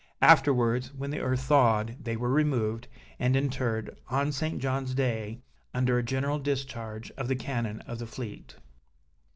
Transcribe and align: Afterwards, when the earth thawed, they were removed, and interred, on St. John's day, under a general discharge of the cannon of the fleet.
Afterwards, 0.23 0.95
when 0.95 1.11
the 1.11 1.19
earth 1.19 1.41
thawed, 1.43 1.95
they 2.03 2.15
were 2.17 2.31
removed, 2.31 2.87
and 3.19 3.35
interred, 3.35 3.95
on 4.07 4.31
St. 4.31 4.57
John's 4.59 4.95
day, 4.95 5.43
under 5.75 5.99
a 5.99 6.03
general 6.03 6.39
discharge 6.39 7.11
of 7.17 7.27
the 7.27 7.35
cannon 7.35 7.81
of 7.81 7.99
the 7.99 8.07
fleet. 8.07 8.55